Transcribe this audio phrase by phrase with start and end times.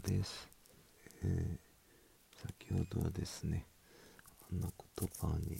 [0.00, 0.48] です、
[1.24, 3.66] えー、先ほどはですね
[4.50, 5.58] あんな言葉に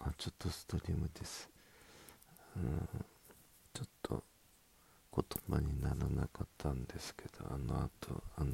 [0.00, 1.48] あちょっとストリームです。
[2.56, 2.88] うん
[3.72, 4.24] ちょっと
[5.14, 8.50] 言葉にならなかったんですけどあの後あの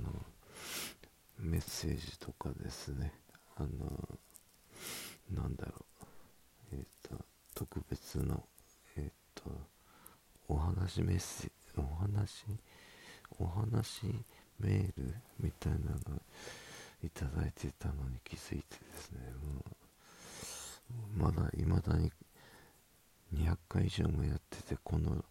[1.39, 3.13] メッセージとかですね
[3.57, 3.69] あの
[5.31, 6.07] なんだろう
[6.73, 7.25] えっ、ー、と
[7.55, 8.45] 特別の
[8.97, 9.51] えっ、ー、と
[10.49, 12.47] お話メッセージお話？
[13.39, 14.07] お話
[14.61, 16.23] メールみたいなの
[17.03, 19.21] いただいてたのに気づいてですね。
[19.43, 19.63] も
[21.17, 22.11] うまだいまだに
[23.35, 25.25] 200回以上もやっててこの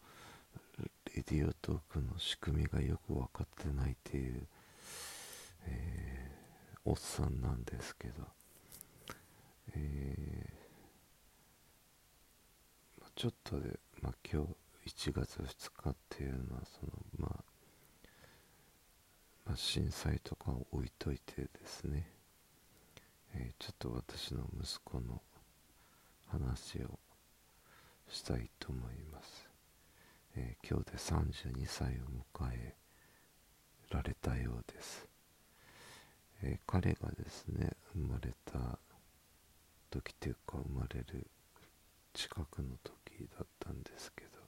[1.16, 4.48] レディオトークの仕組みがよく分かってないっていう、
[5.68, 8.14] えー、おっさんなんですけど、
[9.76, 14.46] えー、ちょっとで、まあ、今
[14.84, 17.34] 日1月2日っていうのはそのまあ、
[19.55, 22.08] 震災とかを置いといてですね、
[23.36, 25.22] えー、ちょっと私の息子の
[26.28, 27.00] 話を
[28.09, 29.48] したいと思います、
[30.36, 31.89] えー、今日で32歳を
[32.39, 32.76] 迎え
[33.89, 35.08] られたようです、
[36.44, 38.80] えー、彼がですね生まれた
[39.89, 41.28] 時というか生まれる
[42.14, 44.45] 近くの時だったんですけど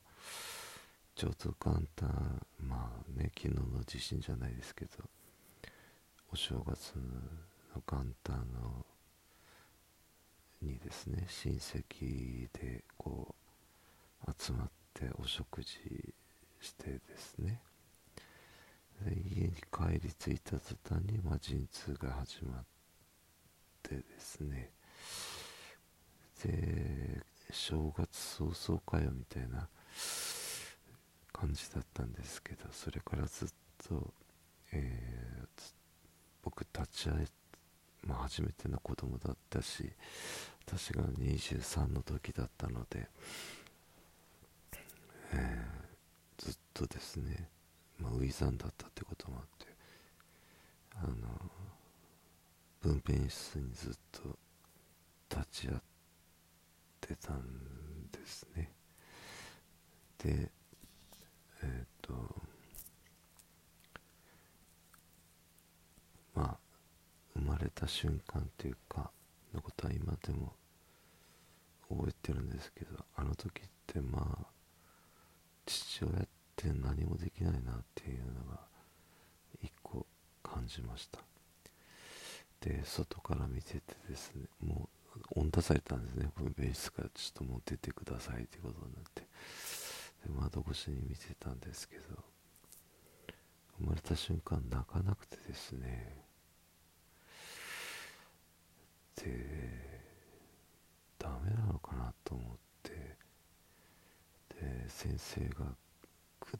[1.17, 4.91] ちょうど元旦まあね昨日の地震じゃないですけど
[6.31, 8.85] お正月の元旦の
[10.61, 13.33] にですね親戚でこ
[14.27, 15.79] う集まってお食事
[16.61, 17.61] してですね
[19.07, 22.63] 家に帰り着いた途端に、まあ、陣痛が始まっ
[23.81, 24.69] てですね
[26.43, 29.67] で正月早々かよみたいな
[31.39, 33.47] 感じだったんですけどそれからずっ
[33.88, 34.13] と、
[34.73, 35.73] えー、
[36.44, 37.27] 僕立ち会い、
[38.05, 39.91] まあ、初めての子供だったし
[40.66, 43.07] 私が23の時だったので、
[45.34, 47.47] えー、ずっとですね、
[48.00, 49.67] まあ、初産だったってこともあって
[50.95, 51.13] あの
[52.81, 54.38] 分娩室にずっと
[55.29, 55.79] 立ち会っ
[57.01, 57.41] てたん
[58.12, 58.72] ですね。
[60.17, 60.51] で
[61.63, 62.13] えっ、ー、と
[66.35, 66.57] まあ
[67.35, 69.11] 生まれた瞬間っていうか
[69.53, 70.53] のことは今でも
[71.89, 74.45] 覚えてるんですけどあの時ってまあ
[75.65, 78.59] 父親って何もできないなっていうのが
[79.61, 80.05] 一個
[80.41, 81.19] 感じました。
[82.61, 84.89] で外から見ててですねも
[85.35, 86.29] う温出されたんですね。
[86.35, 89.21] 分娩室からちょっともう出てくださいってことになって。
[90.25, 92.03] で窓越しに見てたんですけど
[93.79, 96.26] 生まれた瞬間泣かなくてですね
[99.17, 99.97] で
[101.19, 102.57] ダメなのかなと思って。
[104.59, 105.66] で先生が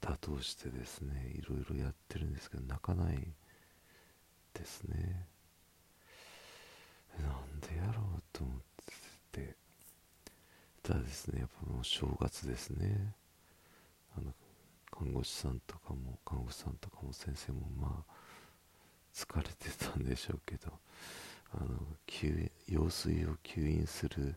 [0.00, 3.16] 管通してですねいろいろやってるんですけど泣かない
[4.54, 5.26] ですね。
[7.18, 8.60] なんでやろうと思っ
[9.32, 9.56] てて。
[10.82, 13.14] ただですねやっぱもう正月ですね。
[14.16, 14.32] あの
[14.90, 18.12] 看護師さんとかも看護師さんとかも先生もまあ
[19.14, 20.72] 疲れてたんでしょうけど。
[21.52, 21.78] あの
[22.66, 24.36] 用水を吸引する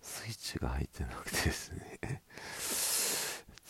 [0.00, 2.22] スイッチが入ってなくてですね。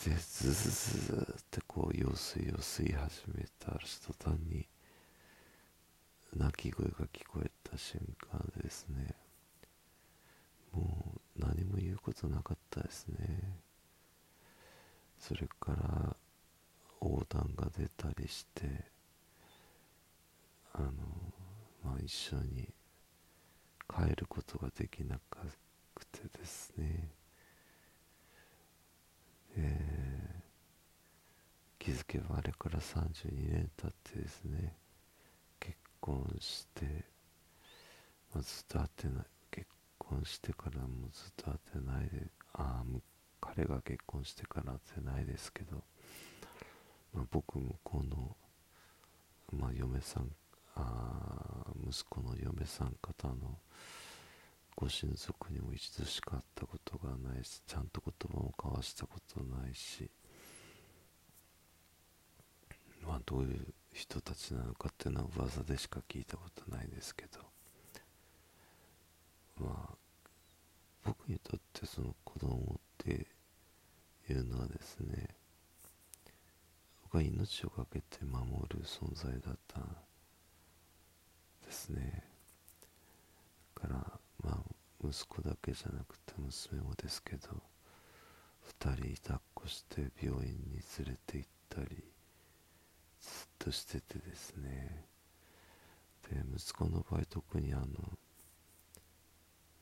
[0.05, 4.67] でズズズズってこう用水を吸い始めた途端に
[6.35, 8.01] 泣き声が聞こえた瞬
[8.31, 9.15] 間ですね。
[10.73, 13.17] もう何も言うことなかったですね。
[15.21, 16.17] それから
[17.01, 18.91] 横断が出たりして
[20.73, 20.91] あの
[21.85, 22.69] まあ一緒に
[23.89, 25.19] 帰ることができな
[25.95, 27.11] くてですね。
[29.57, 30.43] え
[31.83, 34.73] 気づけばあれから32年経ってですね
[35.59, 36.85] 結婚して、
[38.33, 39.67] まあ、ずっと会ってない結
[39.99, 42.85] 婚してからもずっと会ってないでああ
[43.41, 45.83] 彼が結婚してからじゃないですけど、
[47.13, 48.37] まあ、僕向この、
[49.59, 50.31] まあ、嫁さん
[50.75, 53.59] あ息子の嫁さん方の
[54.75, 60.11] ご親族にも一度しか会ったことがないしちゃんと言葉も交わしたことないし
[63.07, 67.41] まあどういう人たちなのかっていうのは噂でしか聞いたことないですけど
[69.61, 69.97] まあ
[71.05, 72.59] 僕にとってその子供っ
[72.99, 73.27] て
[74.31, 75.29] いうのはですね
[77.03, 79.81] 僕は命を懸けて守る存在だった
[81.93, 82.25] ね。
[83.83, 84.59] だからまあ
[85.05, 87.49] 息子だけじゃなくて娘もですけど
[88.81, 92.05] 2人抱っこして病院に連れて行ったり
[93.21, 95.05] ずっとしててですね。
[96.31, 97.87] で息子の場合特にあの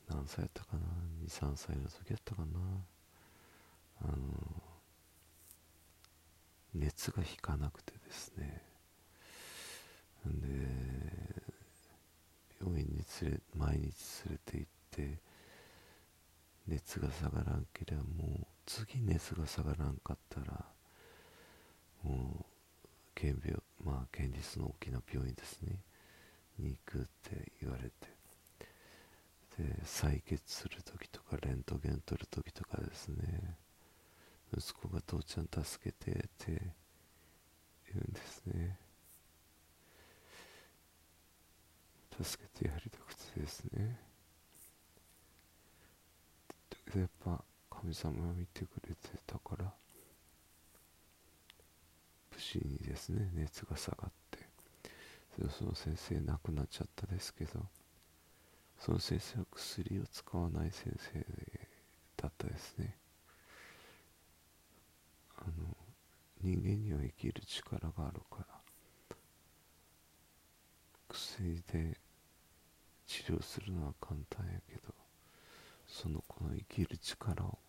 [0.09, 0.79] 何歳やったかな
[1.27, 2.59] ？23歳の時やったかな？
[4.03, 4.17] あの
[6.73, 8.63] 熱が引かなくてですね
[10.25, 10.31] で
[12.59, 15.19] 病院に連れ毎日連れて行って
[16.67, 20.65] 熱が下がらんければもう次熱が下がらんかったら
[22.03, 22.45] もう
[23.15, 25.79] 県病まあ県立の大きな病院ですね。
[26.59, 27.91] に行くって言われて。
[29.57, 33.57] で採血する時とかレントゲン取る時とかですね。
[34.57, 36.73] 息子が父ちゃん助けてって
[37.93, 38.77] 言うんですね。
[42.23, 43.99] 助けてやりたくてですね。
[46.95, 49.73] やっぱ神様が見てくれてたから
[52.33, 54.39] 無事にですね熱が下がって
[55.57, 57.65] その先生亡くなっちゃったですけど
[58.77, 61.25] その先生は薬を使わない先生
[62.17, 62.95] だったですね。
[65.37, 65.75] あの
[66.41, 68.45] 人間には生きる力があるから
[71.09, 71.97] 薬で
[73.21, 74.93] 治療するのは簡単やけど
[75.87, 77.59] その子の生きる力を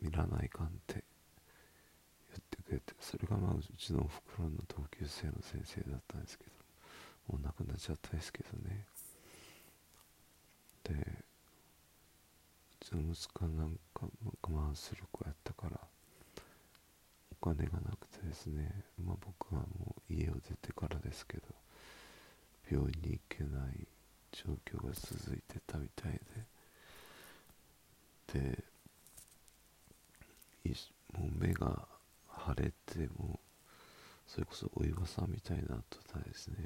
[0.00, 1.04] 見らないかんって
[2.30, 6.50] 言ってくれてそれがまあうちのおふくろの同級生の先生だったんですけど
[7.28, 8.86] もう亡くなっちゃったですけどね。
[10.84, 10.94] で
[12.82, 14.06] うちの息子なんか
[14.42, 15.80] 我慢する子やったから
[17.42, 21.42] お金がなくてですねまあ僕はもう家を出てからですけど
[22.70, 23.86] 病院に行けない
[24.34, 26.12] 状況が続いてたみたい
[28.34, 28.34] で。
[28.40, 28.64] で
[31.12, 31.86] もう目が
[32.46, 33.38] 腫れても
[34.26, 36.56] それこそお岩さんみたいになっとたですね。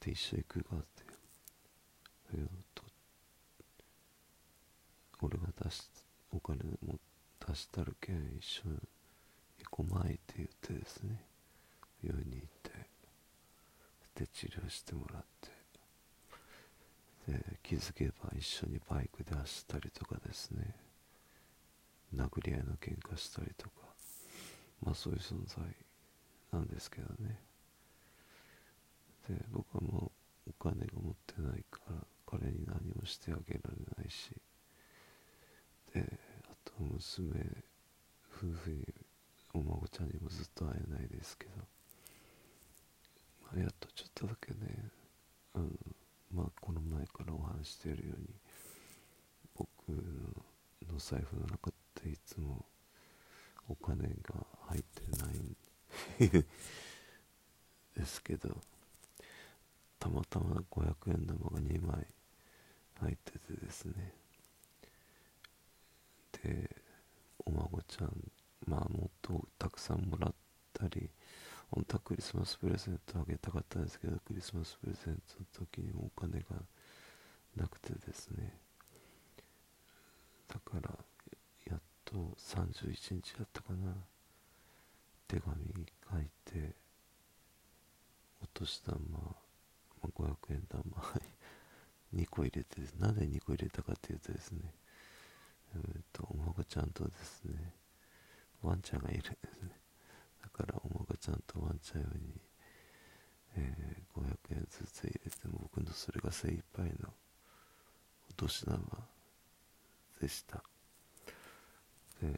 [0.00, 1.02] で一緒行くがって
[2.74, 2.84] と
[5.20, 5.82] 俺が出し
[6.30, 6.98] お金も
[7.44, 8.78] 出したるけん一緒に
[9.64, 11.24] 行こまいって言ってですね。
[12.02, 12.70] 病院に行って。
[14.14, 15.57] で治療してもらって。
[17.28, 20.74] で気づけば一緒にバイクで走ったりとかですね。
[22.16, 23.76] 殴り合いの喧嘩したりとか。
[24.82, 25.62] まあそういう存在
[26.52, 27.38] なんですけどね。
[29.28, 30.10] で僕はも
[30.46, 31.96] うお金が持ってないから
[32.26, 34.30] 彼に何もしてあげられないし。
[35.92, 37.30] であと娘
[38.34, 38.86] 夫婦に
[39.52, 41.50] お孫ちゃんにもずっと会えないですけど、
[43.42, 44.90] まあ、やっとちょっとだけね
[45.54, 45.68] あの
[46.32, 48.28] まあこの前からお話しているように
[49.54, 49.90] 僕
[50.92, 52.64] の財布の中っていつも
[53.68, 54.34] お金が
[54.68, 56.44] 入ってないん
[57.96, 58.56] ですけど
[59.98, 62.06] たまたま500円玉が2枚
[63.00, 64.12] 入っててですね。
[66.42, 66.70] で
[67.44, 68.12] お孫ちゃん
[68.66, 70.34] まあもっとたくさんもらっ
[70.72, 71.10] たり
[71.70, 76.46] 本当はクリスマスプレゼントあげたかったんですけどクリスマスプレゼントの時にもお金が
[77.56, 78.58] なくてですね。
[80.48, 80.90] だから
[81.66, 83.94] やっと31日だったかな。
[85.26, 85.54] 手紙
[86.10, 86.74] 書いて
[88.42, 89.36] お年玉、ま
[90.04, 90.82] あ、500円玉
[92.14, 94.72] 2個入れてなぜ2個入れたかというとですね。
[95.74, 97.74] え、っとお孫ちゃんとですね
[98.62, 99.78] ワンちゃんがいるんですね。
[100.42, 100.97] だからお
[101.80, 102.40] ちゃんとワンちゃん用に、
[103.56, 107.08] えー、500円ずつ入れても僕のそれが精一杯の
[108.30, 108.78] お年玉
[110.20, 110.62] でした。
[112.20, 112.28] で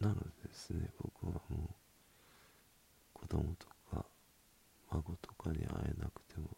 [0.00, 1.74] なのでですね僕はもう
[3.12, 4.04] 子供とか
[4.90, 5.66] 孫とかに会
[5.98, 6.48] えなくても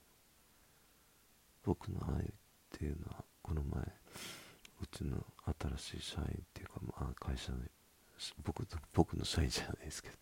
[1.65, 2.27] 僕の愛っ
[2.71, 3.83] ていうのはこの前
[4.81, 5.25] うちの
[5.79, 7.59] 新しい社員っていうか、まあ、会社の
[8.45, 10.17] 僕僕の社員じゃないですけど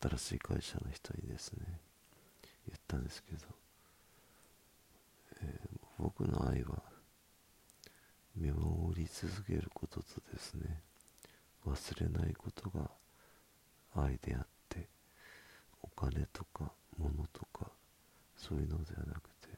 [0.00, 1.80] 新しい会社の人にですね。
[2.66, 3.38] 言ったんですけど、
[5.42, 6.82] えー、僕の愛は
[8.36, 10.82] 見守り続けることとですね
[11.66, 12.90] 忘れないことが
[13.94, 14.88] 愛であって
[15.82, 17.70] お金とか物とか
[18.36, 19.48] そういうのではなくて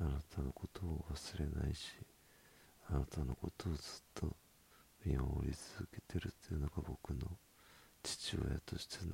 [0.00, 1.92] あなたのことを忘れないし
[2.90, 3.82] あなたのことをずっ
[4.14, 4.36] と
[5.04, 7.28] 見守り続けてるっていうのが僕の
[8.02, 9.12] 父親としての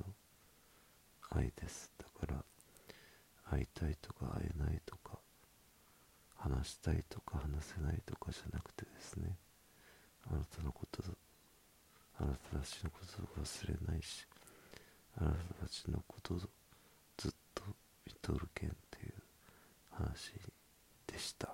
[1.35, 1.91] 愛です。
[1.97, 2.43] だから
[3.49, 5.19] 会いたいとか会えないとか
[6.37, 9.37] 話したいとか話せないとかじゃなくてですね
[10.31, 11.03] あなたのこと
[12.19, 14.25] あなたたちのことを忘れないし
[15.17, 16.37] あなたたちのことを
[17.17, 17.63] ずっと
[18.05, 19.13] 見とるけんっていう
[19.91, 20.33] 話
[21.07, 21.49] でした、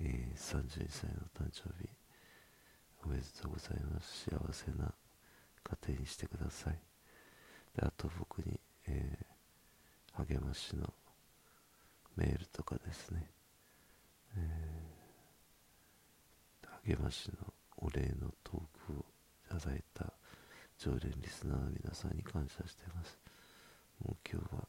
[0.00, 1.88] えー、32歳の誕生日
[3.04, 4.30] おめでとうございます。
[4.30, 4.90] 幸せな
[5.62, 6.78] 家庭にしてください。
[7.76, 10.92] であと僕に、えー、励ましの
[12.16, 13.26] メールとかですね、
[14.36, 19.04] えー、励ましのお礼のトークを
[19.56, 20.12] いただいた
[20.78, 23.18] 常連リスナーの皆さんに感謝しています。
[24.04, 24.68] もう今日は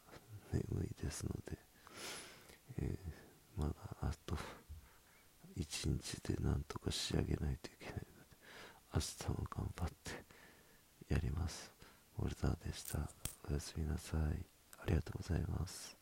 [0.53, 1.57] 眠いですので、
[2.79, 4.37] えー、まだあと
[5.55, 8.05] 一日でなんとか仕上げないといけないので
[8.93, 11.71] 明日も頑張ってやります。
[12.19, 13.24] ウォルターでした。
[13.49, 14.45] おやすみなさい。
[14.79, 15.94] ありがとうございます。